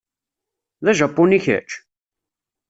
[0.83, 1.69] D ajapuni kečč?